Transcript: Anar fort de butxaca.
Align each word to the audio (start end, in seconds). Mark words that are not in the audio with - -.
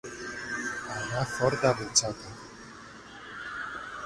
Anar 0.95 1.25
fort 1.33 1.67
de 1.67 1.75
butxaca. 1.83 2.33